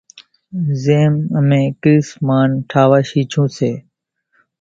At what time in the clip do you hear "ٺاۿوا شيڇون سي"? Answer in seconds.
2.69-3.71